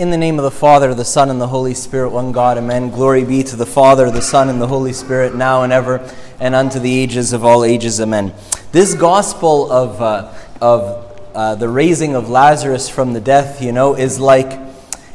In 0.00 0.08
the 0.08 0.16
name 0.16 0.38
of 0.38 0.44
the 0.44 0.50
Father, 0.50 0.94
the 0.94 1.04
Son, 1.04 1.28
and 1.28 1.38
the 1.38 1.48
Holy 1.48 1.74
Spirit, 1.74 2.08
one 2.08 2.32
God, 2.32 2.56
amen. 2.56 2.88
Glory 2.88 3.22
be 3.22 3.42
to 3.42 3.54
the 3.54 3.66
Father, 3.66 4.10
the 4.10 4.22
Son, 4.22 4.48
and 4.48 4.58
the 4.58 4.66
Holy 4.66 4.94
Spirit, 4.94 5.34
now 5.34 5.62
and 5.62 5.74
ever, 5.74 6.00
and 6.40 6.54
unto 6.54 6.78
the 6.78 6.98
ages 6.98 7.34
of 7.34 7.44
all 7.44 7.66
ages, 7.66 8.00
amen. 8.00 8.32
This 8.72 8.94
gospel 8.94 9.70
of, 9.70 10.00
uh, 10.00 10.32
of 10.62 11.14
uh, 11.34 11.54
the 11.56 11.68
raising 11.68 12.14
of 12.14 12.30
Lazarus 12.30 12.88
from 12.88 13.12
the 13.12 13.20
death, 13.20 13.60
you 13.60 13.72
know, 13.72 13.94
is 13.94 14.18
like, 14.18 14.58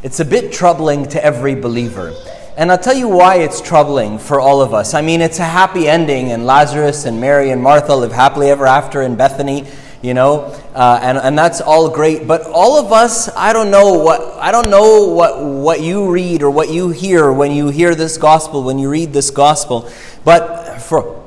it's 0.04 0.20
a 0.20 0.26
bit 0.26 0.54
troubling 0.54 1.08
to 1.08 1.26
every 1.26 1.56
believer. 1.56 2.14
And 2.56 2.72
I'll 2.72 2.78
tell 2.78 2.94
you 2.94 3.08
why 3.08 3.38
it's 3.38 3.62
troubling 3.62 4.20
for 4.20 4.40
all 4.40 4.62
of 4.62 4.72
us. 4.72 4.94
I 4.94 5.02
mean, 5.02 5.20
it's 5.20 5.40
a 5.40 5.46
happy 5.46 5.88
ending, 5.88 6.32
and 6.32 6.46
Lazarus 6.46 7.06
and 7.06 7.20
Mary 7.20 7.50
and 7.50 7.60
Martha 7.60 7.96
live 7.96 8.12
happily 8.12 8.52
ever 8.52 8.68
after 8.68 9.02
in 9.02 9.16
Bethany 9.16 9.66
you 10.06 10.14
know, 10.14 10.42
uh, 10.76 11.00
and, 11.02 11.18
and 11.18 11.36
that's 11.38 11.62
all 11.62 11.90
great. 11.90 12.28
But 12.28 12.44
all 12.44 12.78
of 12.78 12.94
us, 12.94 13.28
I 13.36 13.54
don't 13.54 13.72
know 13.72 13.94
what 13.94 14.22
I 14.40 14.52
don't 14.52 14.70
know 14.70 15.08
what 15.08 15.44
what 15.44 15.82
you 15.82 16.12
read 16.12 16.44
or 16.44 16.52
what 16.52 16.70
you 16.70 16.90
hear 16.90 17.34
when 17.34 17.52
you 17.52 17.70
hear 17.70 17.96
this 17.96 18.18
gospel, 18.18 18.62
when 18.62 18.78
you 18.78 18.88
read 18.88 19.14
this 19.14 19.32
gospel. 19.32 19.90
But 20.24 20.78
for 20.78 21.24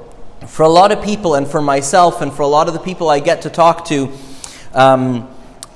for 0.46 0.62
a 0.62 0.68
lot 0.68 0.92
of 0.92 1.02
people, 1.02 1.34
and 1.34 1.46
for 1.46 1.60
myself, 1.60 2.22
and 2.22 2.32
for 2.32 2.42
a 2.42 2.46
lot 2.46 2.68
of 2.68 2.74
the 2.74 2.80
people 2.80 3.08
I 3.08 3.18
get 3.18 3.42
to 3.42 3.50
talk 3.50 3.84
to. 3.86 4.12
Um, 4.72 5.28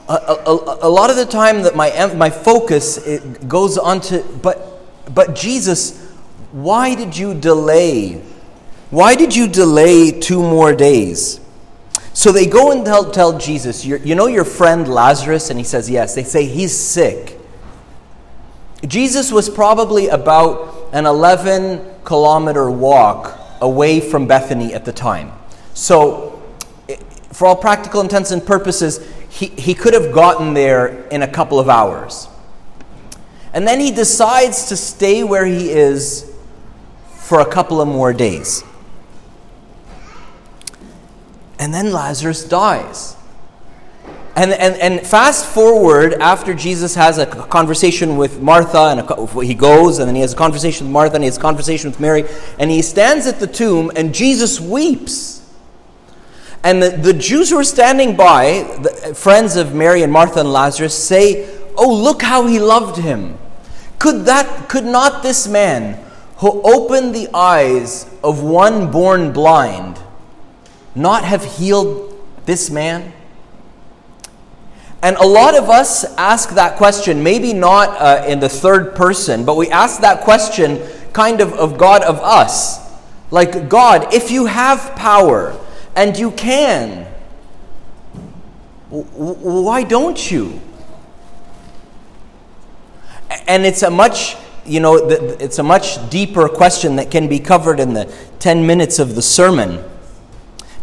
a, 0.08 0.14
a, 0.46 0.78
a, 0.82 0.90
lot 0.90 1.10
of 1.10 1.16
the 1.16 1.24
time 1.24 1.62
that 1.62 1.74
my 1.74 2.12
my 2.14 2.28
focus 2.28 2.98
goes 3.48 3.78
on 3.78 4.00
to 4.02 4.22
but 4.42 4.80
but 5.14 5.34
Jesus 5.34 6.10
why 6.50 6.94
did 6.94 7.16
you 7.16 7.34
delay 7.34 8.20
why 8.90 9.14
did 9.14 9.34
you 9.34 9.48
delay 9.48 10.10
two 10.10 10.42
more 10.42 10.74
days 10.74 11.40
so 12.14 12.30
they 12.30 12.46
go 12.46 12.72
and 12.72 12.84
tell, 12.84 13.10
tell 13.10 13.38
Jesus, 13.38 13.84
You 13.84 14.14
know 14.14 14.26
your 14.26 14.44
friend 14.44 14.86
Lazarus? 14.86 15.50
And 15.50 15.58
he 15.58 15.64
says, 15.64 15.88
Yes. 15.88 16.14
They 16.14 16.24
say, 16.24 16.46
He's 16.46 16.76
sick. 16.76 17.38
Jesus 18.86 19.30
was 19.30 19.48
probably 19.48 20.08
about 20.08 20.90
an 20.92 21.06
11 21.06 21.80
kilometer 22.04 22.70
walk 22.70 23.38
away 23.60 24.00
from 24.00 24.26
Bethany 24.26 24.74
at 24.74 24.84
the 24.84 24.92
time. 24.92 25.32
So, 25.72 26.42
for 27.30 27.46
all 27.46 27.56
practical 27.56 28.00
intents 28.00 28.30
and 28.32 28.44
purposes, 28.44 29.08
he, 29.30 29.46
he 29.46 29.72
could 29.72 29.94
have 29.94 30.12
gotten 30.12 30.52
there 30.52 31.06
in 31.08 31.22
a 31.22 31.28
couple 31.28 31.58
of 31.58 31.68
hours. 31.68 32.28
And 33.54 33.66
then 33.66 33.80
he 33.80 33.90
decides 33.90 34.66
to 34.66 34.76
stay 34.76 35.22
where 35.24 35.46
he 35.46 35.70
is 35.70 36.30
for 37.14 37.40
a 37.40 37.46
couple 37.46 37.80
of 37.80 37.88
more 37.88 38.12
days. 38.12 38.64
And 41.62 41.72
then 41.72 41.92
Lazarus 41.92 42.42
dies. 42.42 43.14
And, 44.34 44.50
and, 44.50 44.74
and 44.80 45.06
fast 45.06 45.46
forward 45.46 46.14
after 46.14 46.54
Jesus 46.54 46.96
has 46.96 47.18
a 47.18 47.26
conversation 47.26 48.16
with 48.16 48.42
Martha, 48.42 48.88
and 48.88 48.98
a, 48.98 49.44
he 49.44 49.54
goes, 49.54 50.00
and 50.00 50.08
then 50.08 50.16
he 50.16 50.22
has 50.22 50.32
a 50.32 50.36
conversation 50.36 50.88
with 50.88 50.92
Martha, 50.92 51.14
and 51.14 51.22
he 51.22 51.28
has 51.28 51.36
a 51.36 51.40
conversation 51.40 51.88
with 51.88 52.00
Mary, 52.00 52.24
and 52.58 52.68
he 52.68 52.82
stands 52.82 53.28
at 53.28 53.38
the 53.38 53.46
tomb, 53.46 53.92
and 53.94 54.12
Jesus 54.12 54.60
weeps. 54.60 55.48
And 56.64 56.82
the, 56.82 56.90
the 56.90 57.12
Jews 57.12 57.50
who 57.50 57.58
are 57.58 57.64
standing 57.64 58.16
by, 58.16 58.64
the 58.82 59.14
friends 59.14 59.54
of 59.54 59.72
Mary 59.72 60.02
and 60.02 60.12
Martha 60.12 60.40
and 60.40 60.52
Lazarus, 60.52 60.98
say, 60.98 61.48
Oh, 61.76 61.94
look 61.94 62.22
how 62.22 62.48
he 62.48 62.58
loved 62.58 62.96
him. 62.96 63.38
Could, 64.00 64.24
that, 64.24 64.68
could 64.68 64.84
not 64.84 65.22
this 65.22 65.46
man 65.46 66.04
who 66.38 66.60
opened 66.62 67.14
the 67.14 67.28
eyes 67.32 68.12
of 68.24 68.42
one 68.42 68.90
born 68.90 69.32
blind 69.32 70.00
not 70.94 71.24
have 71.24 71.44
healed 71.44 72.18
this 72.46 72.70
man? 72.70 73.12
And 75.02 75.16
a 75.16 75.26
lot 75.26 75.56
of 75.56 75.68
us 75.68 76.04
ask 76.16 76.50
that 76.50 76.76
question, 76.76 77.22
maybe 77.24 77.52
not 77.52 77.88
uh, 78.00 78.24
in 78.26 78.38
the 78.38 78.48
third 78.48 78.94
person, 78.94 79.44
but 79.44 79.56
we 79.56 79.68
ask 79.68 80.00
that 80.00 80.20
question 80.20 80.80
kind 81.12 81.40
of 81.40 81.52
of 81.54 81.76
God 81.76 82.02
of 82.02 82.20
us. 82.20 82.78
Like, 83.32 83.68
God, 83.68 84.14
if 84.14 84.30
you 84.30 84.46
have 84.46 84.94
power 84.94 85.58
and 85.96 86.16
you 86.16 86.30
can, 86.30 87.06
why 88.90 89.82
don't 89.82 90.30
you? 90.30 90.60
And 93.48 93.64
it's 93.64 93.82
a 93.82 93.90
much, 93.90 94.36
you 94.66 94.80
know, 94.80 94.96
it's 95.08 95.58
a 95.58 95.62
much 95.62 96.10
deeper 96.10 96.48
question 96.48 96.96
that 96.96 97.10
can 97.10 97.26
be 97.26 97.40
covered 97.40 97.80
in 97.80 97.94
the 97.94 98.04
10 98.38 98.66
minutes 98.66 98.98
of 98.98 99.14
the 99.14 99.22
sermon. 99.22 99.82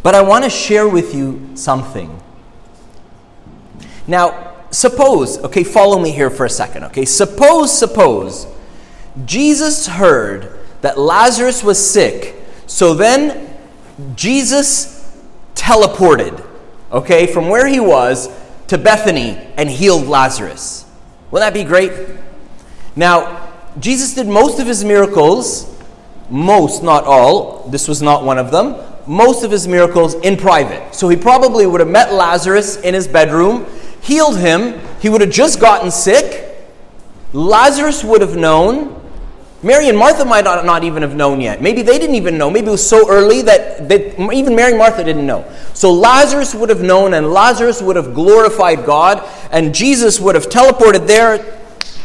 But 0.01 0.15
I 0.15 0.21
want 0.21 0.43
to 0.45 0.49
share 0.49 0.87
with 0.87 1.13
you 1.13 1.51
something. 1.55 2.21
Now, 4.07 4.55
suppose, 4.71 5.37
okay, 5.39 5.63
follow 5.63 5.99
me 5.99 6.11
here 6.11 6.29
for 6.29 6.45
a 6.45 6.49
second, 6.49 6.85
okay? 6.85 7.05
Suppose, 7.05 7.77
suppose 7.77 8.47
Jesus 9.25 9.87
heard 9.87 10.59
that 10.81 10.97
Lazarus 10.97 11.63
was 11.63 11.77
sick, 11.77 12.35
so 12.65 12.93
then 12.93 13.57
Jesus 14.15 15.13
teleported, 15.55 16.45
okay, 16.91 17.27
from 17.27 17.49
where 17.49 17.67
he 17.67 17.79
was 17.79 18.29
to 18.67 18.77
Bethany 18.77 19.31
and 19.57 19.69
healed 19.69 20.07
Lazarus. 20.07 20.85
Wouldn't 21.31 21.53
that 21.53 21.59
be 21.59 21.67
great? 21.67 21.91
Now, 22.95 23.51
Jesus 23.79 24.15
did 24.15 24.27
most 24.27 24.59
of 24.59 24.67
his 24.67 24.83
miracles, 24.83 25.75
most, 26.29 26.83
not 26.83 27.03
all, 27.03 27.67
this 27.69 27.87
was 27.87 28.01
not 28.01 28.23
one 28.23 28.37
of 28.37 28.51
them, 28.51 28.75
most 29.09 29.43
of 29.43 29.49
his 29.49 29.67
miracles 29.67 30.13
in 30.13 30.37
private. 30.37 30.93
So 30.93 31.09
he 31.09 31.17
probably 31.17 31.65
would 31.65 31.79
have 31.79 31.89
met 31.89 32.13
Lazarus 32.13 32.79
in 32.81 32.93
his 32.93 33.07
bedroom, 33.07 33.65
healed 34.01 34.37
him. 34.37 34.79
He 35.01 35.09
would 35.09 35.21
have 35.21 35.31
just 35.31 35.59
gotten 35.59 35.89
sick. 35.89 36.55
Lazarus 37.33 38.03
would 38.03 38.21
have 38.21 38.37
known. 38.37 39.01
Mary 39.63 39.89
and 39.89 39.97
Martha 39.97 40.23
might 40.23 40.43
not 40.45 40.83
even 40.83 41.01
have 41.01 41.15
known 41.15 41.41
yet. 41.41 41.59
Maybe 41.59 41.81
they 41.81 41.97
didn't 41.97 42.15
even 42.15 42.37
know. 42.37 42.51
Maybe 42.51 42.67
it 42.67 42.71
was 42.71 42.87
so 42.87 43.09
early 43.09 43.41
that 43.41 43.89
they, 43.89 44.15
even 44.31 44.55
Mary 44.55 44.69
and 44.69 44.77
Martha 44.77 45.03
didn't 45.03 45.25
know. 45.25 45.43
So 45.73 45.91
Lazarus 45.91 46.53
would 46.53 46.69
have 46.69 46.83
known, 46.83 47.15
and 47.15 47.33
Lazarus 47.33 47.81
would 47.81 47.95
have 47.95 48.13
glorified 48.13 48.85
God, 48.85 49.27
and 49.51 49.73
Jesus 49.73 50.19
would 50.19 50.35
have 50.35 50.49
teleported 50.49 51.07
there, 51.07 51.39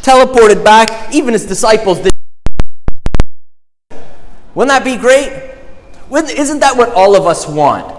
teleported 0.00 0.64
back. 0.64 1.14
Even 1.14 1.34
his 1.34 1.44
disciples 1.44 2.00
did. 2.00 2.12
Wouldn't 4.54 4.70
that 4.70 4.84
be 4.84 4.96
great? 4.96 5.53
Isn't 6.10 6.60
that 6.60 6.76
what 6.76 6.90
all 6.92 7.16
of 7.16 7.26
us 7.26 7.46
want? 7.46 7.92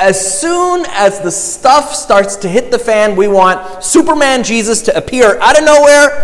As 0.00 0.40
soon 0.40 0.84
as 0.88 1.20
the 1.20 1.30
stuff 1.30 1.94
starts 1.94 2.36
to 2.36 2.48
hit 2.48 2.70
the 2.70 2.78
fan, 2.78 3.14
we 3.14 3.28
want 3.28 3.84
Superman 3.84 4.42
Jesus 4.42 4.82
to 4.82 4.96
appear 4.96 5.38
out 5.40 5.58
of 5.58 5.64
nowhere. 5.64 6.22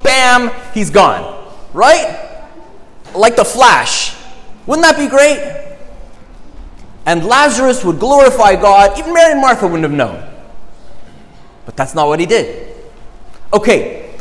Bam, 0.00 0.50
he's 0.74 0.90
gone. 0.90 1.52
Right? 1.72 2.42
Like 3.14 3.36
the 3.36 3.44
Flash. 3.44 4.14
Wouldn't 4.66 4.86
that 4.86 4.98
be 4.98 5.08
great? 5.08 5.56
And 7.06 7.24
Lazarus 7.24 7.82
would 7.84 7.98
glorify 7.98 8.56
God. 8.56 8.98
Even 8.98 9.14
Mary 9.14 9.32
and 9.32 9.40
Martha 9.40 9.66
wouldn't 9.66 9.82
have 9.82 9.92
known. 9.92 10.28
But 11.64 11.76
that's 11.76 11.94
not 11.94 12.08
what 12.08 12.20
he 12.20 12.26
did. 12.26 12.76
Okay, 13.52 14.14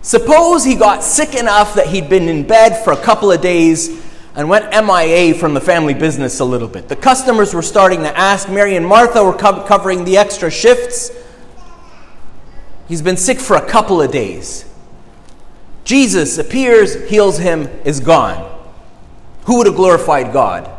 suppose 0.00 0.64
he 0.64 0.74
got 0.74 1.02
sick 1.02 1.34
enough 1.34 1.74
that 1.74 1.88
he'd 1.88 2.08
been 2.08 2.28
in 2.28 2.46
bed 2.46 2.82
for 2.82 2.92
a 2.92 2.96
couple 2.96 3.30
of 3.30 3.40
days 3.40 4.02
and 4.40 4.48
went 4.48 4.70
MIA 4.70 5.34
from 5.34 5.52
the 5.52 5.60
family 5.60 5.92
business 5.92 6.40
a 6.40 6.44
little 6.46 6.66
bit. 6.66 6.88
The 6.88 6.96
customers 6.96 7.52
were 7.52 7.60
starting 7.60 8.00
to 8.04 8.18
ask. 8.18 8.48
Mary 8.48 8.74
and 8.74 8.86
Martha 8.86 9.22
were 9.22 9.34
co- 9.34 9.62
covering 9.64 10.04
the 10.04 10.16
extra 10.16 10.50
shifts. 10.50 11.10
He's 12.88 13.02
been 13.02 13.18
sick 13.18 13.38
for 13.38 13.56
a 13.56 13.68
couple 13.68 14.00
of 14.00 14.10
days. 14.10 14.64
Jesus 15.84 16.38
appears, 16.38 17.06
heals 17.10 17.36
him, 17.36 17.68
is 17.84 18.00
gone. 18.00 18.50
Who 19.44 19.58
would 19.58 19.66
have 19.66 19.76
glorified 19.76 20.32
God? 20.32 20.70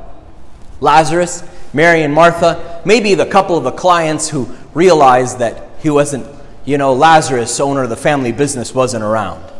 Lazarus, 0.79 1.43
Mary 1.72 2.02
and 2.02 2.16
Martha, 2.16 2.81
maybe 2.84 3.14
the 3.14 3.28
couple 3.28 3.57
of 3.57 3.64
the 3.64 3.72
clients 3.72 4.28
who 4.28 4.49
realized 4.73 5.37
that 5.37 5.69
he 5.84 5.91
wasn't, 5.91 6.25
you 6.66 6.79
know, 6.79 6.93
Lazarus, 6.93 7.59
owner 7.59 7.84
of 7.84 7.91
the 7.91 7.96
family 7.96 8.31
business, 8.31 8.73
wasn't 8.73 9.03
around. 9.03 9.51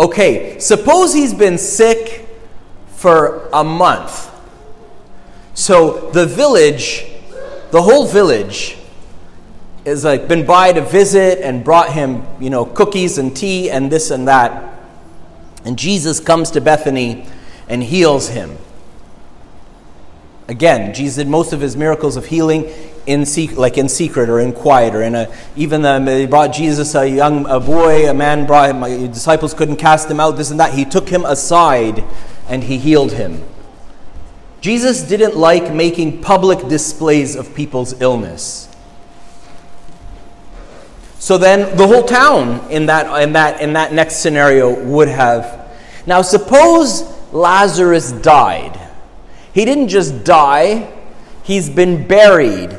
Okay, 0.00 0.58
suppose 0.58 1.12
he's 1.12 1.34
been 1.34 1.58
sick 1.58 2.26
for 2.88 3.50
a 3.52 3.62
month. 3.62 4.30
So 5.52 6.10
the 6.12 6.24
village, 6.24 7.04
the 7.70 7.82
whole 7.82 8.06
village, 8.06 8.78
is 9.84 10.02
like 10.02 10.26
been 10.26 10.46
by 10.46 10.72
to 10.72 10.80
visit 10.80 11.40
and 11.42 11.62
brought 11.62 11.92
him, 11.92 12.24
you 12.40 12.48
know, 12.48 12.64
cookies 12.64 13.18
and 13.18 13.36
tea 13.36 13.70
and 13.70 13.92
this 13.92 14.10
and 14.10 14.26
that. 14.26 14.80
And 15.66 15.78
Jesus 15.78 16.18
comes 16.18 16.50
to 16.52 16.62
Bethany 16.62 17.26
and 17.68 17.82
heals 17.82 18.30
him. 18.30 18.56
Again, 20.48 20.94
Jesus 20.94 21.16
did 21.16 21.28
most 21.28 21.52
of 21.52 21.60
his 21.60 21.76
miracles 21.76 22.16
of 22.16 22.24
healing 22.24 22.72
in 23.06 23.24
secret, 23.26 23.58
like 23.58 23.78
in 23.78 23.88
secret 23.88 24.28
or 24.28 24.40
in 24.40 24.52
quiet 24.52 24.94
or 24.94 25.02
in 25.02 25.14
a 25.14 25.32
even 25.56 25.82
the, 25.82 25.98
they 26.00 26.26
brought 26.26 26.52
Jesus 26.52 26.94
a 26.94 27.08
young 27.08 27.46
a 27.46 27.58
boy 27.58 28.08
a 28.08 28.14
man 28.14 28.46
brought 28.46 28.70
him 28.70 28.80
my 28.80 29.06
disciples 29.06 29.54
couldn't 29.54 29.76
cast 29.76 30.10
him 30.10 30.20
out 30.20 30.32
this 30.32 30.50
and 30.50 30.60
that 30.60 30.74
he 30.74 30.84
took 30.84 31.08
him 31.08 31.24
aside 31.24 32.04
and 32.48 32.64
he 32.64 32.78
healed 32.78 33.12
him 33.12 33.42
Jesus 34.60 35.02
didn't 35.02 35.36
like 35.36 35.72
making 35.72 36.20
public 36.20 36.68
displays 36.68 37.34
of 37.34 37.54
people's 37.54 38.00
illness 38.00 38.70
So 41.20 41.36
then 41.36 41.76
the 41.76 41.86
whole 41.86 42.02
town 42.02 42.70
in 42.70 42.86
that, 42.86 43.22
in 43.22 43.34
that, 43.34 43.60
in 43.60 43.74
that 43.74 43.92
next 43.92 44.16
scenario 44.16 44.72
would 44.84 45.08
have. 45.08 45.70
Now, 46.06 46.22
suppose 46.22 47.02
Lazarus 47.30 48.10
died. 48.10 48.80
He 49.52 49.66
didn't 49.66 49.88
just 49.88 50.24
die, 50.24 50.90
he's 51.42 51.68
been 51.68 52.08
buried 52.08 52.76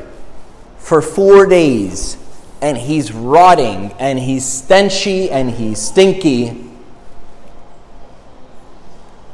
for 0.82 1.00
four 1.00 1.46
days 1.46 2.16
and 2.60 2.76
he's 2.76 3.12
rotting 3.12 3.92
and 3.98 4.18
he's 4.18 4.44
stenchy 4.44 5.30
and 5.30 5.50
he's 5.50 5.80
stinky. 5.80 6.70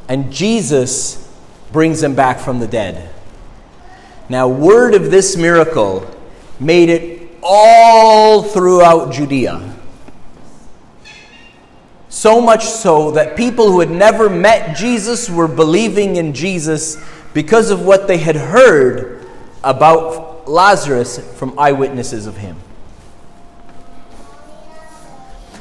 And 0.08 0.32
Jesus 0.32 1.28
brings 1.72 2.02
him 2.02 2.14
back 2.14 2.38
from 2.38 2.60
the 2.60 2.66
dead. 2.66 3.10
Now, 4.28 4.48
word 4.48 4.94
of 4.94 5.10
this 5.10 5.36
miracle 5.36 6.08
made 6.60 6.90
it 6.90 7.30
all 7.42 8.42
throughout 8.42 9.12
Judea. 9.12 9.74
So 12.10 12.40
much 12.40 12.64
so 12.64 13.12
that 13.12 13.36
people 13.36 13.70
who 13.70 13.80
had 13.80 13.90
never 13.90 14.28
met 14.28 14.76
Jesus 14.76 15.30
were 15.30 15.48
believing 15.48 16.16
in 16.16 16.34
Jesus 16.34 17.02
because 17.32 17.70
of 17.70 17.84
what 17.84 18.06
they 18.06 18.18
had 18.18 18.36
heard 18.36 19.26
about 19.62 20.27
Lazarus 20.48 21.18
from 21.36 21.58
eyewitnesses 21.58 22.26
of 22.26 22.36
him. 22.36 22.56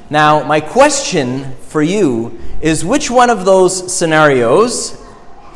Now, 0.10 0.44
my 0.44 0.62
question 0.62 1.56
for 1.68 1.81
you 1.81 2.39
is 2.62 2.86
which 2.86 3.12
one 3.12 3.30
of 3.30 3.44
those 3.44 3.94
scenarios, 3.94 5.04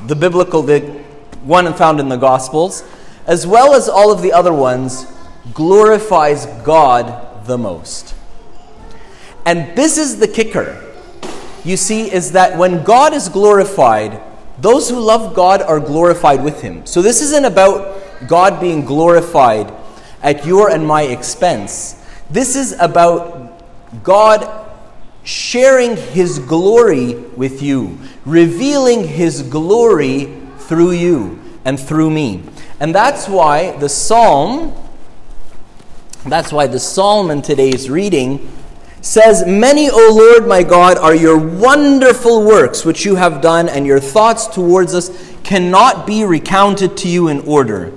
the 0.08 0.16
biblical, 0.16 0.62
the 0.62 0.82
one 1.44 1.74
found 1.74 2.00
in 2.00 2.10
the 2.10 2.18
Gospels, 2.18 2.84
as 3.26 3.48
well 3.48 3.74
as 3.74 3.88
all 3.88 4.12
of 4.12 4.22
the 4.22 4.34
other 4.34 4.54
ones, 4.54 5.06
glorifies 5.54 6.46
God 6.64 7.46
the 7.46 7.58
most? 7.58 8.14
And 9.46 9.76
this 9.76 9.98
is 9.98 10.20
the 10.20 10.28
kicker, 10.28 10.84
you 11.64 11.78
see, 11.78 12.12
is 12.12 12.34
that 12.34 12.58
when 12.58 12.84
God 12.84 13.14
is 13.14 13.30
glorified, 13.30 14.22
those 14.60 14.90
who 14.90 15.00
love 15.00 15.34
God 15.34 15.62
are 15.62 15.80
glorified 15.80 16.44
with 16.44 16.62
Him. 16.62 16.86
So 16.86 17.02
this 17.02 17.22
isn't 17.22 17.46
about 17.46 18.01
God 18.28 18.60
being 18.60 18.86
glorified 18.86 19.74
at 20.22 20.46
your 20.46 20.70
and 20.70 20.86
my 20.86 21.04
expense. 21.04 22.04
This 22.30 22.56
is 22.56 22.74
about 22.80 23.64
God 24.04 24.70
sharing 25.24 25.98
His 25.98 26.40
glory 26.40 27.16
with 27.16 27.62
you, 27.62 27.98
revealing 28.26 29.08
His 29.08 29.44
glory 29.44 30.38
through 30.58 30.92
you 30.92 31.40
and 31.66 31.80
through 31.80 32.10
me. 32.10 32.44
And 32.80 32.96
that's 32.96 33.28
why 33.28 33.78
the 33.78 33.90
psalm, 33.90 34.74
that's 36.26 36.52
why 36.52 36.68
the 36.68 36.80
psalm 36.80 37.30
in 37.30 37.42
today's 37.42 37.90
reading 37.90 38.52
says, 39.02 39.46
Many, 39.46 39.90
O 39.90 40.14
Lord 40.16 40.48
my 40.48 40.64
God, 40.64 40.98
are 40.98 41.16
your 41.16 41.38
wonderful 41.38 42.46
works 42.46 42.86
which 42.86 43.06
you 43.06 43.16
have 43.16 43.42
done, 43.42 43.68
and 43.68 43.86
your 43.86 44.00
thoughts 44.00 44.48
towards 44.48 44.94
us 44.96 45.10
cannot 45.44 46.08
be 46.08 46.24
recounted 46.24 46.96
to 46.98 47.10
you 47.10 47.28
in 47.28 47.42
order. 47.42 47.92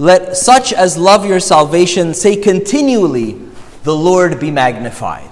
Let 0.00 0.34
such 0.34 0.72
as 0.72 0.96
love 0.96 1.26
your 1.26 1.40
salvation 1.40 2.14
say 2.14 2.34
continually, 2.34 3.38
the 3.82 3.94
Lord 3.94 4.40
be 4.40 4.50
magnified. 4.50 5.28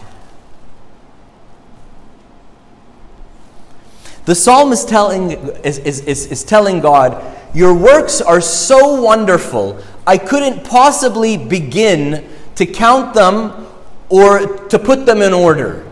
The 4.26 4.35
psalm 4.35 4.73
is 4.73 4.85
telling, 4.85 5.31
is, 5.65 5.79
is, 5.79 6.00
is, 6.00 6.26
is 6.26 6.44
telling 6.44 6.81
God, 6.81 7.35
Your 7.55 7.73
works 7.73 8.20
are 8.20 8.43
so 8.43 9.00
wonderful, 9.00 9.82
I 10.06 10.19
couldn't 10.19 10.65
possibly 10.65 11.38
begin 11.38 12.29
to 12.56 12.67
count 12.67 13.15
them 13.15 13.67
or 14.11 14.59
to 14.69 14.79
put 14.79 15.06
them 15.06 15.23
in 15.23 15.32
order. 15.32 15.87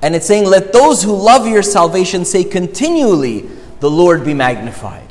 And 0.00 0.14
it's 0.14 0.26
saying, 0.26 0.44
Let 0.44 0.72
those 0.72 1.02
who 1.02 1.12
love 1.12 1.48
your 1.48 1.64
salvation 1.64 2.24
say 2.24 2.44
continually, 2.44 3.48
The 3.80 3.90
Lord 3.90 4.24
be 4.24 4.32
magnified. 4.32 5.05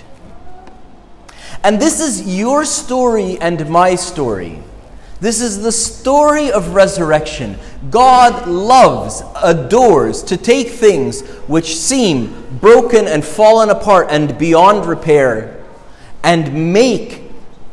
And 1.65 1.79
this 1.79 1.99
is 1.99 2.37
your 2.37 2.63
story 2.63 3.39
and 3.41 3.67
my 3.67 3.95
story. 3.95 4.61
This 5.19 5.41
is 5.41 5.63
the 5.63 5.71
story 5.71 6.51
of 6.51 6.75
resurrection. 6.75 7.57
God 7.89 8.47
loves, 8.47 9.23
adores 9.41 10.21
to 10.25 10.37
take 10.37 10.67
things 10.67 11.21
which 11.47 11.75
seem 11.75 12.59
broken 12.61 13.07
and 13.07 13.25
fallen 13.25 13.71
apart 13.71 14.09
and 14.11 14.37
beyond 14.37 14.85
repair 14.85 15.65
and 16.23 16.71
make 16.71 17.23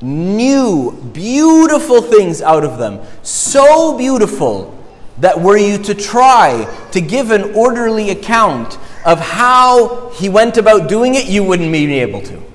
new, 0.00 0.92
beautiful 1.12 2.00
things 2.00 2.40
out 2.40 2.64
of 2.64 2.78
them. 2.78 2.98
So 3.22 3.98
beautiful 3.98 4.74
that 5.18 5.38
were 5.38 5.58
you 5.58 5.76
to 5.76 5.94
try 5.94 6.64
to 6.92 7.00
give 7.02 7.30
an 7.30 7.54
orderly 7.54 8.08
account 8.08 8.78
of 9.04 9.20
how 9.20 10.08
he 10.14 10.30
went 10.30 10.56
about 10.56 10.88
doing 10.88 11.14
it, 11.14 11.26
you 11.26 11.44
wouldn't 11.44 11.70
be 11.70 11.98
able 11.98 12.22
to. 12.22 12.51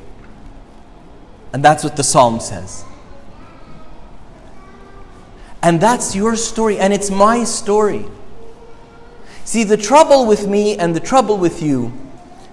And 1.57 1.65
that's 1.65 1.83
what 1.83 1.95
the 1.95 2.03
psalm 2.03 2.39
says. 2.39 2.85
And 5.63 5.81
that's 5.81 6.15
your 6.15 6.35
story, 6.35 6.77
and 6.77 6.93
it's 6.93 7.09
my 7.09 7.45
story. 7.45 8.05
See, 9.43 9.63
the 9.63 9.75
trouble 9.75 10.27
with 10.27 10.45
me 10.47 10.77
and 10.77 10.95
the 10.95 10.99
trouble 10.99 11.35
with 11.39 11.63
you 11.63 11.93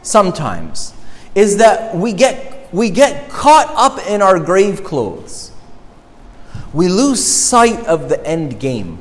sometimes 0.01 0.95
is 1.35 1.59
that 1.59 1.95
we 1.95 2.15
get, 2.15 2.73
we 2.73 2.89
get 2.89 3.29
caught 3.29 3.71
up 3.77 4.06
in 4.06 4.23
our 4.23 4.41
grave 4.41 4.83
clothes. 4.83 5.53
We 6.73 6.89
lose 6.89 7.23
sight 7.23 7.85
of 7.85 8.09
the 8.09 8.27
end 8.27 8.59
game. 8.59 9.01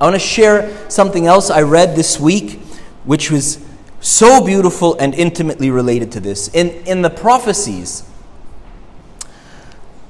I 0.00 0.04
want 0.06 0.16
to 0.16 0.18
share 0.18 0.90
something 0.90 1.28
else 1.28 1.48
I 1.48 1.62
read 1.62 1.94
this 1.94 2.18
week, 2.18 2.58
which 3.04 3.30
was 3.30 3.64
so 4.00 4.44
beautiful 4.44 4.96
and 4.98 5.14
intimately 5.14 5.70
related 5.70 6.10
to 6.10 6.18
this. 6.18 6.48
In, 6.48 6.70
in 6.86 7.02
the 7.02 7.10
prophecies, 7.10 8.02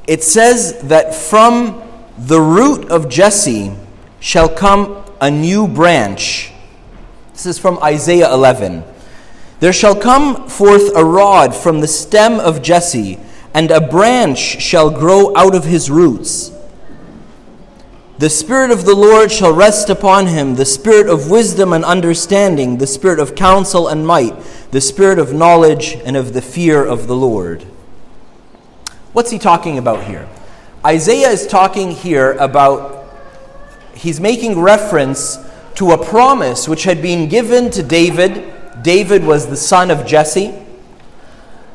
it 0.07 0.23
says 0.23 0.81
that 0.83 1.15
from 1.15 1.83
the 2.19 2.41
root 2.41 2.91
of 2.91 3.09
Jesse 3.09 3.73
shall 4.21 4.49
come 4.49 5.05
a 5.21 5.31
new 5.31 5.67
branch. 5.67 6.53
This 7.33 7.47
is 7.47 7.59
from 7.59 7.79
Isaiah 7.83 8.33
11. 8.33 8.85
There 9.61 9.73
shall 9.73 9.97
come 9.97 10.49
forth 10.49 10.95
a 10.95 11.05
rod 11.05 11.55
from 11.55 11.81
the 11.81 11.89
stem 11.89 12.39
of 12.39 12.63
Jesse, 12.63 13.19
and 13.55 13.71
a 13.71 13.81
branch 13.81 14.39
shall 14.39 14.91
grow 14.91 15.35
out 15.37 15.55
of 15.55 15.65
his 15.65 15.91
roots. 15.91 16.53
The 18.19 18.31
Spirit 18.31 18.71
of 18.71 18.87
the 18.87 18.95
Lord 18.95 19.31
shall 19.31 19.53
rest 19.53 19.91
upon 19.91 20.29
him 20.29 20.55
the 20.55 20.65
Spirit 20.65 21.09
of 21.09 21.31
wisdom 21.31 21.75
and 21.75 21.85
understanding, 21.85 22.79
the 22.79 22.87
Spirit 22.87 23.19
of 23.19 23.35
counsel 23.35 23.89
and 23.89 24.07
might, 24.07 24.35
the 24.71 24.81
Spirit 24.81 25.19
of 25.19 25.35
knowledge 25.35 25.99
and 26.05 26.17
of 26.17 26.33
the 26.33 26.41
fear 26.41 26.83
of 26.85 27.09
the 27.09 27.17
Lord. 27.17 27.67
What's 29.17 29.31
he 29.31 29.39
talking 29.39 29.79
about 29.79 30.05
here? 30.05 30.29
Isaiah 30.85 31.31
is 31.31 31.47
talking 31.47 31.91
here 31.91 32.33
about, 32.33 33.09
he's 33.95 34.21
making 34.21 34.61
reference 34.61 35.39
to 35.77 35.93
a 35.93 36.05
promise 36.05 36.69
which 36.69 36.85
had 36.85 37.01
been 37.01 37.27
given 37.27 37.71
to 37.71 37.83
David. 37.83 38.53
David 38.83 39.25
was 39.25 39.47
the 39.47 39.57
son 39.57 39.91
of 39.91 40.05
Jesse. 40.05 40.53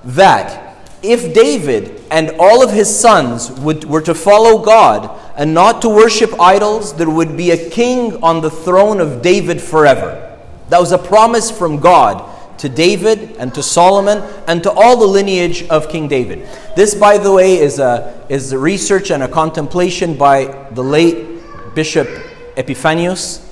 That 0.04 0.78
if 1.02 1.34
David 1.34 2.04
and 2.12 2.30
all 2.38 2.64
of 2.64 2.70
his 2.70 2.96
sons 2.96 3.50
would, 3.50 3.86
were 3.86 4.02
to 4.02 4.14
follow 4.14 4.64
God 4.64 5.10
and 5.36 5.52
not 5.52 5.82
to 5.82 5.90
worship 5.90 6.40
idols, 6.40 6.94
there 6.94 7.10
would 7.10 7.36
be 7.36 7.50
a 7.50 7.70
king 7.72 8.22
on 8.24 8.42
the 8.42 8.52
throne 8.52 9.00
of 9.00 9.24
David 9.24 9.60
forever. 9.60 10.38
That 10.70 10.80
was 10.80 10.92
a 10.92 11.00
promise 11.00 11.50
from 11.50 11.80
God 11.80 12.31
to 12.62 12.70
David 12.70 13.38
and 13.38 13.54
to 13.56 13.64
Solomon 13.64 14.20
and 14.48 14.62
to 14.62 14.72
all 14.72 14.96
the 14.96 15.08
lineage 15.08 15.68
of 15.70 15.90
King 15.90 16.08
David. 16.08 16.48
This, 16.76 16.94
by 16.94 17.18
the 17.18 17.32
way, 17.32 17.58
is 17.58 17.80
a, 17.80 18.26
is 18.30 18.52
a 18.52 18.60
research 18.60 19.10
and 19.10 19.24
a 19.24 19.28
contemplation 19.28 20.16
by 20.16 20.46
the 20.72 20.84
late 20.84 21.26
Bishop 21.74 22.08
Epiphanius, 22.56 23.44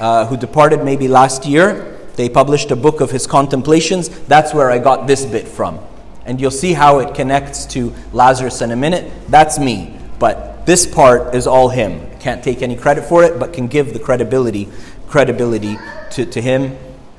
uh, 0.00 0.26
who 0.26 0.36
departed 0.36 0.82
maybe 0.82 1.06
last 1.06 1.46
year. 1.46 1.96
They 2.16 2.28
published 2.28 2.72
a 2.72 2.76
book 2.76 3.00
of 3.00 3.12
his 3.12 3.24
contemplations. 3.24 4.08
That's 4.26 4.52
where 4.52 4.68
I 4.68 4.78
got 4.78 5.06
this 5.06 5.24
bit 5.24 5.46
from. 5.46 5.78
And 6.24 6.40
you'll 6.40 6.50
see 6.50 6.72
how 6.72 6.98
it 6.98 7.14
connects 7.14 7.66
to 7.66 7.94
Lazarus 8.12 8.62
in 8.62 8.72
a 8.72 8.76
minute. 8.76 9.12
That's 9.28 9.60
me. 9.60 9.96
But 10.18 10.66
this 10.66 10.86
part 10.86 11.36
is 11.36 11.46
all 11.46 11.68
him. 11.68 12.04
Can't 12.18 12.42
take 12.42 12.62
any 12.62 12.74
credit 12.74 13.04
for 13.04 13.22
it, 13.22 13.38
but 13.38 13.52
can 13.52 13.68
give 13.68 13.92
the 13.92 14.00
credibility 14.00 14.68
credibility 15.06 15.78
to, 16.10 16.26
to 16.26 16.42
him 16.42 16.76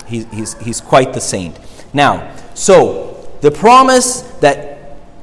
He's, 0.08 0.54
he's, 0.60 0.82
quite 0.82 1.14
the 1.14 1.22
saint. 1.22 1.60
Now, 1.94 2.36
so 2.54 3.30
the 3.42 3.52
promise 3.52 4.22
that 4.40 4.78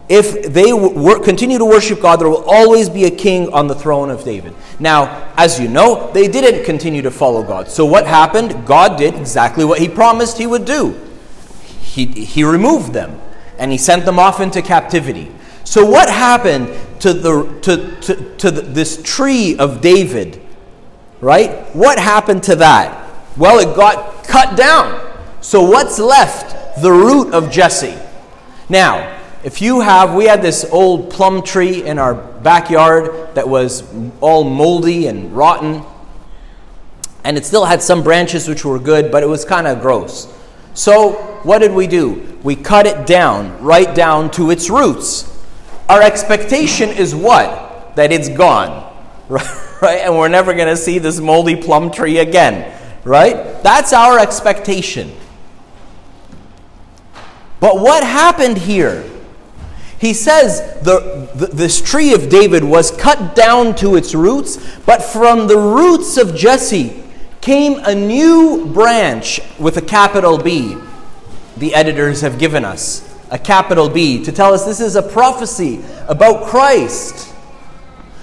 if 0.08 0.52
they 0.52 0.70
continue 1.24 1.56
to 1.58 1.64
worship 1.64 2.02
God, 2.02 2.20
there 2.20 2.28
will 2.28 2.44
always 2.46 2.90
be 2.90 3.04
a 3.04 3.10
king 3.10 3.50
on 3.52 3.66
the 3.66 3.74
throne 3.74 4.10
of 4.10 4.22
David. 4.22 4.54
Now, 4.78 5.32
as 5.36 5.58
you 5.58 5.68
know, 5.68 6.12
they 6.12 6.28
didn't 6.28 6.64
continue 6.64 7.00
to 7.02 7.10
follow 7.10 7.42
God. 7.42 7.68
So 7.68 7.86
what 7.86 8.06
happened? 8.06 8.66
God 8.66 8.98
did 8.98 9.14
exactly 9.14 9.64
what 9.64 9.78
he 9.78 9.88
promised 9.88 10.36
he 10.36 10.46
would 10.46 10.66
do. 10.66 11.00
He, 11.80 12.06
he 12.06 12.44
removed 12.44 12.92
them 12.92 13.18
and 13.58 13.72
he 13.72 13.78
sent 13.78 14.04
them 14.04 14.18
off 14.18 14.40
into 14.40 14.60
captivity. 14.60 15.32
So, 15.64 15.86
what 15.86 16.10
happened 16.10 16.68
to, 17.00 17.12
the, 17.14 17.60
to, 17.62 18.00
to, 18.02 18.36
to 18.36 18.50
the, 18.50 18.60
this 18.60 19.00
tree 19.02 19.56
of 19.56 19.80
David, 19.80 20.40
right? 21.20 21.74
What 21.74 21.98
happened 21.98 22.42
to 22.44 22.56
that? 22.56 23.03
Well, 23.36 23.58
it 23.58 23.74
got 23.76 24.24
cut 24.24 24.56
down. 24.56 25.12
So 25.40 25.62
what's 25.62 25.98
left? 25.98 26.80
The 26.80 26.90
root 26.90 27.34
of 27.34 27.50
Jesse. 27.50 27.98
Now, 28.68 29.20
if 29.44 29.60
you 29.60 29.80
have, 29.80 30.14
we 30.14 30.24
had 30.24 30.40
this 30.40 30.64
old 30.70 31.10
plum 31.10 31.42
tree 31.42 31.84
in 31.84 31.98
our 31.98 32.14
backyard 32.14 33.34
that 33.34 33.46
was 33.46 33.84
all 34.20 34.44
moldy 34.44 35.06
and 35.06 35.36
rotten, 35.36 35.82
and 37.24 37.36
it 37.36 37.44
still 37.44 37.66
had 37.66 37.82
some 37.82 38.02
branches 38.02 38.48
which 38.48 38.64
were 38.64 38.78
good, 38.78 39.12
but 39.12 39.22
it 39.22 39.26
was 39.26 39.44
kind 39.44 39.66
of 39.66 39.82
gross. 39.82 40.32
So, 40.72 41.12
what 41.42 41.58
did 41.58 41.72
we 41.72 41.86
do? 41.86 42.38
We 42.42 42.56
cut 42.56 42.86
it 42.86 43.06
down, 43.06 43.62
right 43.62 43.94
down 43.94 44.30
to 44.32 44.50
its 44.50 44.70
roots. 44.70 45.30
Our 45.88 46.00
expectation 46.00 46.88
is 46.88 47.14
what? 47.14 47.96
That 47.96 48.12
it's 48.12 48.30
gone, 48.30 48.92
right? 49.28 50.00
And 50.00 50.16
we're 50.16 50.28
never 50.28 50.54
going 50.54 50.68
to 50.68 50.76
see 50.76 50.98
this 50.98 51.20
moldy 51.20 51.56
plum 51.56 51.90
tree 51.90 52.18
again, 52.18 52.72
right? 53.04 53.62
That's 53.62 53.92
our 53.92 54.18
expectation. 54.18 55.12
But 57.60 57.78
what 57.80 58.02
happened 58.02 58.58
here? 58.58 59.08
He 59.98 60.12
says 60.12 60.60
the, 60.82 61.30
the, 61.34 61.46
this 61.46 61.80
tree 61.80 62.12
of 62.12 62.28
David 62.28 62.62
was 62.62 62.90
cut 62.90 63.34
down 63.34 63.74
to 63.76 63.96
its 63.96 64.14
roots, 64.14 64.78
but 64.80 65.02
from 65.02 65.46
the 65.46 65.56
roots 65.56 66.16
of 66.16 66.34
Jesse 66.34 67.02
came 67.40 67.78
a 67.84 67.94
new 67.94 68.66
branch 68.66 69.40
with 69.58 69.76
a 69.76 69.82
capital 69.82 70.36
B. 70.36 70.76
The 71.56 71.74
editors 71.74 72.20
have 72.22 72.38
given 72.38 72.64
us 72.64 73.10
a 73.30 73.38
capital 73.38 73.88
B 73.88 74.22
to 74.24 74.32
tell 74.32 74.52
us 74.52 74.64
this 74.64 74.80
is 74.80 74.96
a 74.96 75.02
prophecy 75.02 75.82
about 76.08 76.46
Christ. 76.46 77.34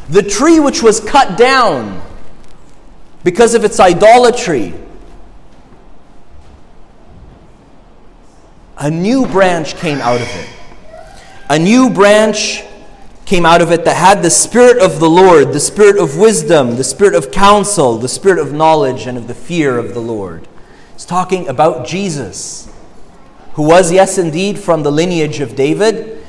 The 0.10 0.24
tree 0.24 0.60
which 0.60 0.84
was 0.84 1.00
cut 1.00 1.38
down 1.38 2.02
because 3.24 3.54
of 3.54 3.64
its 3.64 3.80
idolatry. 3.80 4.74
A 8.78 8.90
new 8.90 9.28
branch 9.28 9.76
came 9.76 10.00
out 10.00 10.22
of 10.22 10.28
it. 10.28 10.50
A 11.50 11.60
new 11.60 11.90
branch 11.90 12.64
came 13.26 13.46
out 13.46 13.62
of 13.62 13.72
it 13.72 13.86
that 13.86 13.96
had 13.96 14.24
the 14.24 14.30
Spirit 14.30 14.82
of 14.82 15.00
the 15.00 15.10
Lord, 15.10 15.54
the 15.54 15.60
Spirit 15.60 15.98
of 15.98 16.18
wisdom, 16.18 16.78
the 16.78 16.84
Spirit 16.84 17.14
of 17.14 17.32
counsel, 17.32 17.98
the 17.98 18.10
Spirit 18.10 18.40
of 18.40 18.54
knowledge, 18.54 19.06
and 19.06 19.18
of 19.18 19.28
the 19.28 19.34
fear 19.34 19.78
of 19.78 19.94
the 19.94 20.00
Lord. 20.00 20.48
It's 20.96 21.06
talking 21.06 21.48
about 21.48 21.86
Jesus, 21.86 22.72
who 23.54 23.64
was, 23.64 23.92
yes, 23.92 24.18
indeed, 24.18 24.60
from 24.60 24.84
the 24.84 24.92
lineage 24.92 25.40
of 25.40 25.56
David, 25.56 26.26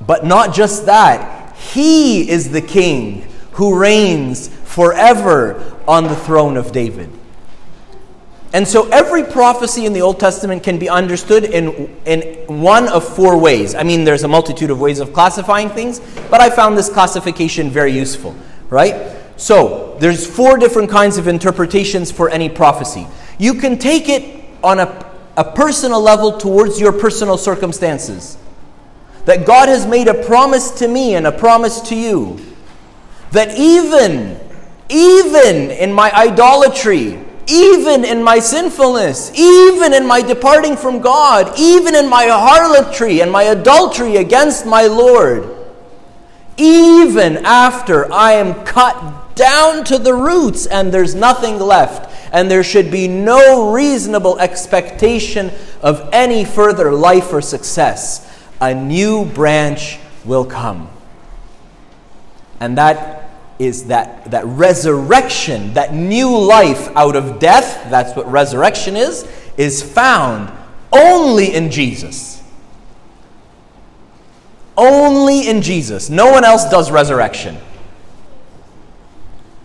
but 0.00 0.24
not 0.24 0.54
just 0.54 0.86
that. 0.86 1.56
He 1.56 2.28
is 2.30 2.50
the 2.50 2.62
King 2.62 3.26
who 3.52 3.78
reigns 3.78 4.48
forever 4.48 5.71
on 5.86 6.04
the 6.04 6.16
throne 6.16 6.56
of 6.56 6.72
David. 6.72 7.10
And 8.54 8.68
so 8.68 8.88
every 8.90 9.24
prophecy 9.24 9.86
in 9.86 9.94
the 9.94 10.02
Old 10.02 10.20
Testament 10.20 10.62
can 10.62 10.78
be 10.78 10.88
understood 10.88 11.44
in, 11.44 11.96
in 12.04 12.22
one 12.60 12.86
of 12.88 13.16
four 13.16 13.38
ways. 13.38 13.74
I 13.74 13.82
mean, 13.82 14.04
there's 14.04 14.24
a 14.24 14.28
multitude 14.28 14.70
of 14.70 14.78
ways 14.78 15.00
of 15.00 15.12
classifying 15.14 15.70
things, 15.70 16.00
but 16.30 16.40
I 16.40 16.50
found 16.50 16.76
this 16.76 16.90
classification 16.90 17.70
very 17.70 17.92
useful, 17.92 18.36
right? 18.68 19.16
So 19.38 19.96
there's 20.00 20.26
four 20.26 20.58
different 20.58 20.90
kinds 20.90 21.16
of 21.16 21.28
interpretations 21.28 22.12
for 22.12 22.28
any 22.28 22.50
prophecy. 22.50 23.06
You 23.38 23.54
can 23.54 23.78
take 23.78 24.10
it 24.10 24.44
on 24.62 24.80
a, 24.80 25.12
a 25.38 25.44
personal 25.44 26.00
level 26.02 26.36
towards 26.36 26.78
your 26.78 26.92
personal 26.92 27.38
circumstances. 27.38 28.36
That 29.24 29.46
God 29.46 29.68
has 29.68 29.86
made 29.86 30.08
a 30.08 30.24
promise 30.24 30.70
to 30.72 30.88
me 30.88 31.14
and 31.14 31.26
a 31.26 31.32
promise 31.32 31.80
to 31.88 31.96
you. 31.96 32.38
That 33.30 33.56
even, 33.56 34.38
even 34.92 35.70
in 35.70 35.92
my 35.92 36.12
idolatry, 36.12 37.18
even 37.46 38.04
in 38.04 38.22
my 38.22 38.38
sinfulness, 38.38 39.32
even 39.34 39.92
in 39.94 40.06
my 40.06 40.22
departing 40.22 40.76
from 40.76 41.00
God, 41.00 41.58
even 41.58 41.94
in 41.94 42.08
my 42.08 42.26
harlotry 42.26 43.20
and 43.20 43.32
my 43.32 43.44
adultery 43.44 44.16
against 44.16 44.66
my 44.66 44.86
Lord, 44.86 45.48
even 46.56 47.38
after 47.44 48.12
I 48.12 48.32
am 48.32 48.64
cut 48.64 49.34
down 49.34 49.84
to 49.84 49.98
the 49.98 50.14
roots 50.14 50.66
and 50.66 50.92
there's 50.92 51.14
nothing 51.14 51.58
left, 51.58 52.10
and 52.32 52.50
there 52.50 52.62
should 52.62 52.90
be 52.90 53.08
no 53.08 53.72
reasonable 53.72 54.38
expectation 54.38 55.50
of 55.82 56.08
any 56.12 56.44
further 56.44 56.92
life 56.92 57.32
or 57.32 57.40
success, 57.40 58.28
a 58.60 58.74
new 58.74 59.24
branch 59.24 59.98
will 60.24 60.44
come. 60.44 60.88
And 62.60 62.78
that 62.78 63.21
is 63.62 63.84
that, 63.86 64.30
that 64.32 64.44
resurrection, 64.44 65.74
that 65.74 65.94
new 65.94 66.36
life 66.36 66.88
out 66.96 67.14
of 67.14 67.38
death, 67.38 67.88
that's 67.90 68.16
what 68.16 68.30
resurrection 68.30 68.96
is, 68.96 69.28
is 69.56 69.82
found 69.82 70.52
only 70.92 71.54
in 71.54 71.70
Jesus. 71.70 72.42
Only 74.76 75.48
in 75.48 75.62
Jesus. 75.62 76.10
No 76.10 76.30
one 76.32 76.44
else 76.44 76.68
does 76.70 76.90
resurrection. 76.90 77.56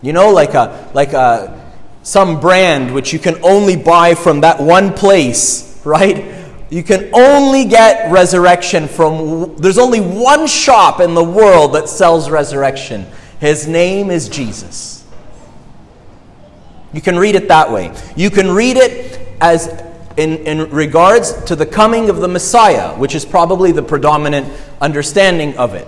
You 0.04 0.14
know, 0.14 0.32
like 0.32 0.54
a 0.54 0.90
like 0.94 1.14
a 1.14 1.72
some 2.04 2.40
brand 2.40 2.94
which 2.94 3.14
you 3.14 3.20
can 3.20 3.44
only 3.44 3.76
buy 3.76 4.14
from 4.14 4.42
that 4.42 4.60
one 4.60 4.94
place, 4.94 5.82
right? 5.86 6.36
You 6.70 6.84
can 6.84 7.10
only 7.14 7.66
get 7.66 8.12
resurrection 8.12 8.88
from 8.88 9.56
there's 9.58 9.80
only 9.80 10.02
one 10.02 10.46
shop 10.46 11.00
in 11.00 11.16
the 11.16 11.24
world 11.24 11.74
that 11.74 11.90
sells 11.90 12.30
resurrection. 12.30 13.08
His 13.40 13.68
name 13.68 14.10
is 14.10 14.30
Jesus. 14.30 15.06
You 16.94 17.02
can 17.02 17.18
read 17.20 17.36
it 17.36 17.50
that 17.50 17.72
way. 17.72 17.94
You 18.16 18.30
can 18.30 18.50
read 18.52 18.78
it 18.78 19.20
as 19.40 19.68
in, 20.18 20.38
in 20.48 20.70
regards 20.72 21.44
to 21.46 21.56
the 21.56 21.66
coming 21.66 22.10
of 22.10 22.18
the 22.18 22.28
Messiah, 22.28 22.96
which 22.98 23.14
is 23.14 23.24
probably 23.24 23.72
the 23.72 23.84
predominant 23.84 24.52
understanding 24.82 25.58
of 25.58 25.76
it. 25.76 25.88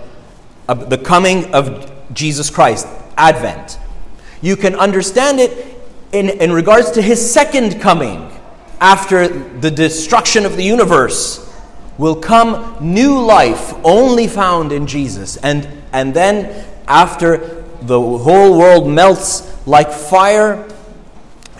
Of 0.68 0.88
the 0.88 0.98
coming 0.98 1.52
of 1.52 1.90
Jesus 2.14 2.48
Christ, 2.48 2.86
Advent. 3.16 3.78
You 4.40 4.56
can 4.56 4.76
understand 4.76 5.40
it 5.40 5.76
in, 6.12 6.28
in 6.28 6.52
regards 6.52 6.92
to 6.92 7.02
his 7.02 7.32
second 7.32 7.80
coming 7.80 8.30
after 8.80 9.28
the 9.28 9.70
destruction 9.70 10.46
of 10.46 10.56
the 10.56 10.62
universe 10.62 11.46
will 11.98 12.16
come 12.16 12.76
new 12.80 13.20
life 13.20 13.74
only 13.84 14.26
found 14.26 14.72
in 14.72 14.86
Jesus. 14.86 15.36
And, 15.36 15.68
and 15.92 16.14
then 16.14 16.64
after 16.90 17.64
the 17.82 18.00
whole 18.00 18.58
world 18.58 18.88
melts 18.88 19.46
like 19.66 19.92
fire, 19.92 20.68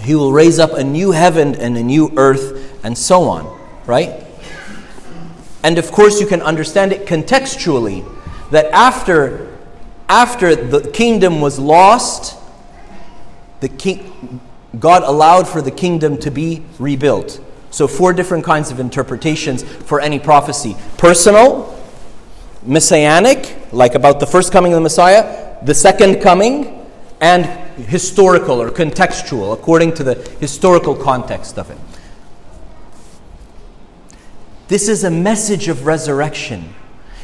he 0.01 0.15
will 0.15 0.33
raise 0.33 0.59
up 0.59 0.73
a 0.73 0.83
new 0.83 1.13
heaven 1.13 1.55
and 1.55 1.77
a 1.77 1.83
new 1.83 2.13
earth, 2.17 2.85
and 2.85 2.99
so 2.99 3.23
on, 3.23 3.61
right? 3.87 4.27
And 5.63 5.79
of 5.79 5.93
course, 5.93 6.21
you 6.21 6.27
can 6.27 6.43
understand 6.43 6.93
it 6.93 7.07
contextually 7.07 8.05
that 8.51 8.67
after, 8.73 9.57
after 10.09 10.57
the 10.57 10.91
kingdom 10.91 11.41
was 11.41 11.59
lost, 11.59 12.37
the 13.61 13.69
king, 13.69 14.41
God 14.79 15.03
allowed 15.05 15.47
for 15.47 15.63
the 15.63 15.71
kingdom 15.71 16.17
to 16.19 16.31
be 16.31 16.65
rebuilt. 16.79 17.41
So, 17.71 17.87
four 17.87 18.13
different 18.13 18.45
kinds 18.45 18.71
of 18.73 18.81
interpretations 18.81 19.63
for 19.63 20.01
any 20.01 20.19
prophecy 20.19 20.77
personal, 20.97 21.80
messianic, 22.63 23.57
like 23.73 23.95
about 23.95 24.21
the 24.21 24.27
first 24.27 24.53
coming 24.53 24.73
of 24.73 24.77
the 24.77 24.83
Messiah, 24.83 25.57
the 25.65 25.75
second 25.75 26.21
coming, 26.21 26.87
and 27.21 27.47
historical 27.87 28.61
or 28.61 28.71
contextual, 28.71 29.53
according 29.53 29.95
to 29.95 30.05
the 30.05 30.15
historical 30.41 30.95
context 30.95 31.59
of 31.59 31.71
it. 31.71 31.79
This 34.69 34.89
is 34.89 35.05
a 35.05 35.11
message 35.11 35.69
of 35.69 35.85
resurrection. 35.85 36.75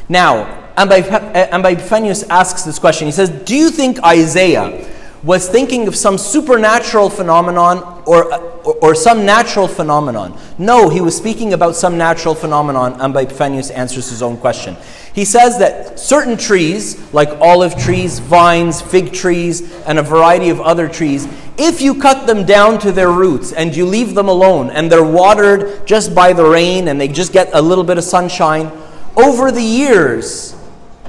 Now, 0.09 0.67
Epiphanius 0.77 2.23
eh, 2.23 2.27
asks 2.29 2.63
this 2.63 2.77
question. 2.77 3.07
He 3.07 3.11
says, 3.11 3.29
Do 3.29 3.55
you 3.55 3.69
think 3.71 4.03
Isaiah 4.03 4.87
was 5.23 5.49
thinking 5.49 5.87
of 5.87 5.95
some 5.95 6.17
supernatural 6.17 7.09
phenomenon 7.09 7.96
or, 8.07 8.33
or, 8.81 8.95
some 8.95 9.25
natural 9.25 9.67
phenomenon. 9.67 10.39
No, 10.57 10.87
he 10.87 11.01
was 11.01 11.15
speaking 11.15 11.53
about 11.53 11.75
some 11.75 11.97
natural 11.97 12.33
phenomenon, 12.33 12.93
and 13.01 13.13
Epiphanius 13.13 13.69
answers 13.69 14.09
his 14.09 14.21
own 14.21 14.37
question. 14.37 14.77
He 15.13 15.25
says 15.25 15.59
that 15.59 15.99
certain 15.99 16.37
trees, 16.37 17.13
like 17.13 17.29
olive 17.41 17.75
trees, 17.77 18.19
vines, 18.19 18.81
fig 18.81 19.13
trees, 19.13 19.73
and 19.85 19.99
a 19.99 20.03
variety 20.03 20.49
of 20.49 20.61
other 20.61 20.87
trees, 20.87 21.27
if 21.57 21.81
you 21.81 21.99
cut 21.99 22.27
them 22.27 22.45
down 22.45 22.79
to 22.79 22.91
their 22.91 23.11
roots 23.11 23.51
and 23.51 23.75
you 23.75 23.85
leave 23.85 24.13
them 24.13 24.29
alone 24.29 24.69
and 24.69 24.91
they're 24.91 25.03
watered 25.03 25.87
just 25.87 26.13
by 26.13 26.33
the 26.33 26.45
rain 26.45 26.87
and 26.87 27.01
they 27.01 27.07
just 27.07 27.33
get 27.33 27.49
a 27.53 27.61
little 27.61 27.83
bit 27.83 27.97
of 27.97 28.03
sunshine, 28.03 28.71
over 29.17 29.51
the 29.51 29.61
years, 29.61 30.55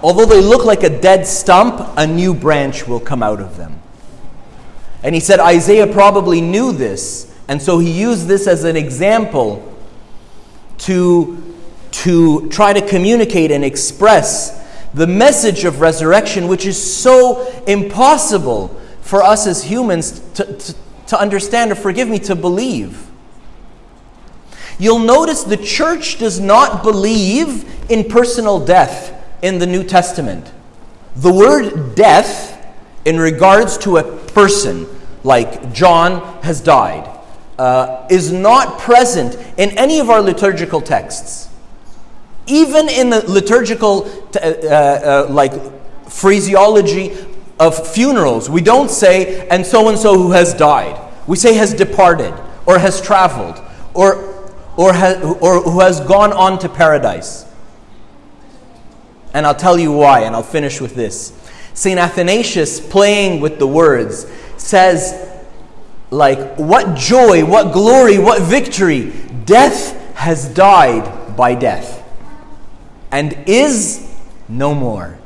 although 0.03 0.25
they 0.25 0.41
look 0.41 0.65
like 0.65 0.83
a 0.83 1.01
dead 1.01 1.27
stump, 1.27 1.93
a 1.99 2.07
new 2.07 2.33
branch 2.33 2.89
will 2.89 3.01
come 3.01 3.23
out 3.23 3.41
of 3.41 3.59
them. 3.59 3.79
And 5.09 5.15
he 5.15 5.23
said 5.23 5.41
Isaiah 5.41 5.87
probably 5.87 6.43
knew 6.43 6.71
this, 6.71 7.35
and 7.49 7.63
so 7.63 7.79
he 7.79 7.91
used 7.91 8.27
this 8.27 8.47
as 8.47 8.65
an 8.65 8.77
example 8.77 9.75
to, 10.81 11.43
to 11.93 12.47
try 12.51 12.75
to 12.75 12.87
communicate 12.87 13.51
and 13.51 13.65
express 13.65 14.63
the 14.93 15.07
message 15.07 15.65
of 15.65 15.81
resurrection, 15.81 16.47
which 16.47 16.67
is 16.67 16.77
so 16.77 17.51
impossible 17.67 18.69
for 19.01 19.23
us 19.23 19.47
as 19.47 19.65
humans 19.65 20.21
to, 20.35 20.45
to, 20.45 20.75
to 21.07 21.19
understand 21.19 21.73
or, 21.73 21.75
forgive 21.75 22.11
me, 22.11 22.19
to 22.19 22.37
believe. 22.37 23.11
You'll 24.79 24.99
notice 24.99 25.43
the 25.43 25.57
church 25.57 26.19
does 26.19 26.39
not 26.39 26.83
believe 26.83 27.91
in 27.91 28.11
personal 28.11 28.63
death 28.63 29.15
in 29.43 29.59
the 29.59 29.67
New 29.67 29.85
Testament. 29.85 30.53
The 31.17 31.33
word 31.33 31.95
death, 31.95 32.63
in 33.07 33.19
regards 33.19 33.79
to 33.79 33.97
a 33.97 34.03
person, 34.03 34.87
like 35.25 35.73
John 35.73 36.43
has 36.43 36.61
died, 36.61 37.09
uh, 37.59 38.07
is 38.11 38.33
not 38.33 38.79
present 38.79 39.37
in 39.57 39.71
any 39.79 39.99
of 39.99 40.11
our 40.11 40.21
liturgical 40.21 40.81
texts. 40.81 41.49
Even 42.47 42.89
in 42.89 43.11
the 43.11 43.29
liturgical, 43.31 44.03
t- 44.31 44.39
uh, 44.41 44.71
uh, 44.71 45.27
like, 45.29 45.53
phraseology 46.09 47.13
of 47.61 47.87
funerals, 47.89 48.49
we 48.49 48.61
don't 48.61 48.91
say, 48.91 49.47
and 49.49 49.67
so 49.67 49.89
and 49.89 49.99
so 49.99 50.15
who 50.15 50.33
has 50.33 50.55
died. 50.55 50.99
We 51.27 51.37
say 51.37 51.55
has 51.55 51.75
departed, 51.75 52.33
or 52.65 52.79
has 52.79 53.03
traveled, 53.03 53.61
or 53.93 54.39
or, 54.79 54.93
or 55.41 55.61
who 55.61 55.81
has 55.81 56.01
gone 56.01 56.33
on 56.33 56.61
to 56.61 56.69
paradise. 56.69 57.45
And 59.35 59.45
I'll 59.45 59.55
tell 59.55 59.77
you 59.77 59.91
why, 59.93 60.21
and 60.21 60.37
I'll 60.37 60.43
finish 60.43 60.81
with 60.81 60.95
this. 60.95 61.33
St. 61.75 61.99
Athanasius, 61.99 62.81
playing 62.81 63.41
with 63.41 63.59
the 63.59 63.67
words, 63.67 64.27
says, 64.69 65.27
like, 66.11 66.57
what 66.57 66.97
joy, 66.97 67.45
what 67.45 67.73
glory, 67.73 68.19
what 68.19 68.43
victory. 68.43 69.13
Death 69.47 69.95
has 70.15 70.49
died 70.49 71.37
by 71.37 71.55
death 71.55 72.05
and 73.11 73.33
is 73.47 74.15
no 74.49 74.75
more. 74.75 75.19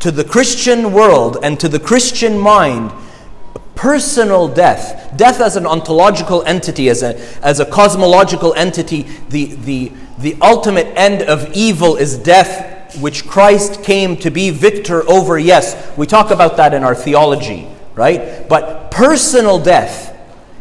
To 0.00 0.10
the 0.10 0.24
Christian 0.24 0.92
world 0.92 1.36
and 1.42 1.60
to 1.60 1.68
the 1.68 1.78
Christian 1.78 2.38
mind, 2.38 2.92
personal 3.74 4.48
death, 4.48 5.14
death 5.16 5.40
as 5.40 5.56
an 5.56 5.66
ontological 5.66 6.42
entity, 6.44 6.88
as 6.88 7.02
a, 7.02 7.18
as 7.44 7.60
a 7.60 7.66
cosmological 7.66 8.54
entity, 8.54 9.02
the, 9.28 9.54
the, 9.54 9.92
the 10.18 10.36
ultimate 10.40 10.86
end 10.96 11.22
of 11.22 11.52
evil 11.52 11.96
is 11.96 12.16
death, 12.16 13.00
which 13.00 13.26
Christ 13.26 13.82
came 13.82 14.16
to 14.18 14.30
be 14.30 14.50
victor 14.50 15.08
over. 15.08 15.38
Yes, 15.38 15.94
we 15.96 16.06
talk 16.06 16.30
about 16.30 16.56
that 16.56 16.74
in 16.74 16.84
our 16.84 16.94
theology, 16.94 17.68
right? 17.94 18.48
But 18.48 18.90
personal 18.90 19.58
death 19.58 20.16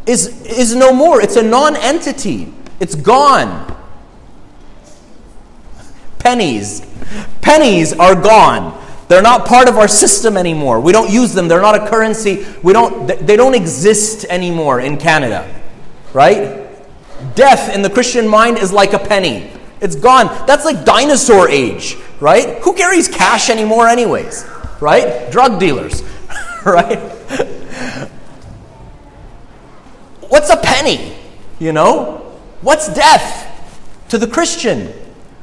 is, 0.06 0.42
is 0.46 0.76
no 0.76 0.94
more, 0.94 1.22
it's 1.22 1.36
a 1.36 1.44
non 1.44 1.76
entity, 1.76 2.54
it's 2.80 2.96
gone. 2.96 3.68
Pennies. 6.20 6.86
Pennies 7.42 7.94
are 7.94 8.16
gone. 8.16 8.80
They're 9.08 9.22
not 9.22 9.46
part 9.46 9.68
of 9.68 9.78
our 9.78 9.88
system 9.88 10.38
anymore. 10.38 10.80
We 10.80 10.94
don't 10.94 11.12
use 11.12 11.34
them. 11.34 11.48
They're 11.48 11.62
not 11.62 11.76
a 11.76 11.88
currency. 11.90 12.46
We 12.64 12.74
don't, 12.74 13.08
they 13.08 13.36
don't 13.36 13.56
exist 13.56 14.26
anymore 14.30 14.80
in 14.80 14.98
Canada. 14.98 15.52
Right? 16.14 16.68
Death 17.36 17.76
in 17.76 17.82
the 17.82 17.90
Christian 17.90 18.28
mind 18.28 18.58
is 18.58 18.72
like 18.72 18.94
a 18.94 19.00
penny. 19.00 19.52
It's 19.82 19.96
gone. 19.96 20.28
That's 20.46 20.64
like 20.64 20.86
dinosaur 20.86 21.50
age, 21.50 21.98
right? 22.20 22.60
Who 22.60 22.74
carries 22.74 23.08
cash 23.08 23.50
anymore, 23.50 23.88
anyways? 23.88 24.46
Right? 24.80 25.32
Drug 25.32 25.60
dealers, 25.60 26.04
right? 26.66 27.11
What's 30.32 30.50
a 30.50 30.56
penny? 30.56 31.14
You 31.60 31.74
know? 31.74 32.40
What's 32.62 32.88
death 32.94 33.50
to 34.08 34.18
the 34.18 34.28
Christian? 34.28 34.94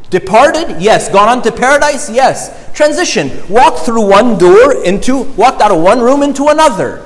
Departed? 0.08 0.80
Yes. 0.80 1.10
Gone 1.12 1.28
on 1.28 1.42
to 1.42 1.52
paradise? 1.52 2.08
Yes. 2.08 2.72
Transition. 2.74 3.30
Walked 3.50 3.80
through 3.80 4.08
one 4.08 4.38
door 4.38 4.82
into, 4.82 5.24
walked 5.34 5.60
out 5.60 5.70
of 5.70 5.82
one 5.82 6.00
room 6.00 6.22
into 6.22 6.48
another. 6.48 7.04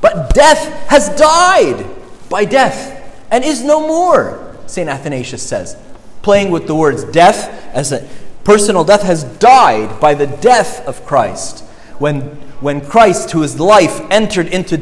But 0.00 0.32
death 0.32 0.88
has 0.88 1.10
died 1.16 1.84
by 2.30 2.46
death 2.46 2.96
and 3.30 3.44
is 3.44 3.62
no 3.62 3.86
more, 3.86 4.56
St. 4.66 4.88
Athanasius 4.88 5.46
says. 5.46 5.76
Playing 6.22 6.50
with 6.50 6.66
the 6.66 6.74
words 6.74 7.04
death 7.04 7.50
as 7.74 7.92
a 7.92 8.08
personal 8.42 8.84
death 8.84 9.02
has 9.02 9.24
died 9.24 10.00
by 10.00 10.14
the 10.14 10.26
death 10.26 10.80
of 10.86 11.04
Christ. 11.04 11.60
When, 11.98 12.22
when 12.62 12.80
Christ, 12.80 13.32
who 13.32 13.42
is 13.42 13.60
life, 13.60 14.00
entered 14.10 14.48
into 14.48 14.78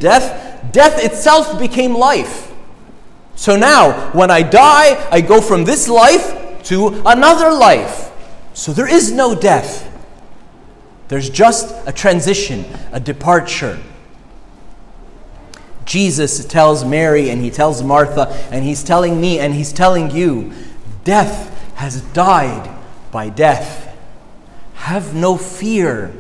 death, 0.73 1.03
itself 1.03 1.59
became 1.59 1.95
life. 1.95 2.53
So 3.35 3.57
now, 3.57 4.11
when 4.13 4.31
I 4.31 4.43
die, 4.43 5.09
I 5.11 5.21
go 5.21 5.41
from 5.41 5.65
this 5.65 5.89
life 5.89 6.63
to 6.65 7.03
another 7.07 7.53
life. 7.53 8.11
So 8.53 8.73
there 8.73 8.89
is 8.89 9.13
no 9.13 9.35
death. 9.35 9.85
There's 11.09 11.31
just 11.31 11.75
a 11.87 11.93
transition, 11.93 12.65
a 12.93 13.01
departure. 13.01 13.79
Jesus 15.85 16.45
tells 16.45 16.85
Mary 16.85 17.31
and 17.31 17.41
he 17.41 17.51
tells 17.51 17.83
Martha 17.83 18.29
and 18.51 18.65
he's 18.65 18.85
telling 18.85 19.19
me 19.21 19.39
and 19.39 19.55
he's 19.55 19.73
telling 19.73 20.11
you 20.11 20.53
death 21.05 21.75
has 21.77 22.03
died 22.13 22.69
by 23.11 23.31
death. 23.31 23.97
Have 24.75 25.15
no 25.15 25.39
fear. 25.39 26.13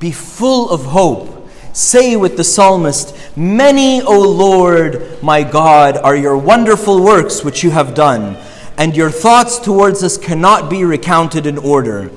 Be 0.00 0.10
full 0.10 0.70
of 0.70 0.86
hope. 0.86 1.41
Say 1.72 2.16
with 2.16 2.36
the 2.36 2.44
psalmist, 2.44 3.36
Many, 3.36 4.02
O 4.02 4.20
Lord, 4.20 5.22
my 5.22 5.42
God, 5.42 5.96
are 5.96 6.16
your 6.16 6.36
wonderful 6.36 7.02
works 7.02 7.42
which 7.44 7.62
you 7.62 7.70
have 7.70 7.94
done 7.94 8.36
and 8.76 8.96
your 8.96 9.10
thoughts 9.10 9.58
towards 9.58 10.02
us 10.02 10.16
cannot 10.16 10.70
be 10.70 10.84
recounted 10.84 11.46
in 11.46 11.58
order. 11.58 12.10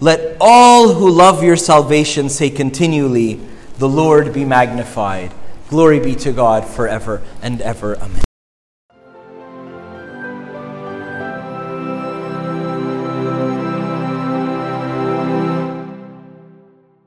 Let 0.00 0.36
all 0.40 0.94
who 0.94 1.10
love 1.10 1.42
your 1.42 1.56
salvation 1.56 2.28
say 2.28 2.50
continually, 2.50 3.40
The 3.78 3.88
Lord 3.88 4.32
be 4.32 4.44
magnified. 4.44 5.32
Glory 5.68 6.00
be 6.00 6.14
to 6.16 6.32
God 6.32 6.66
forever 6.66 7.22
and 7.42 7.60
ever. 7.60 7.96
Amen. 7.96 8.24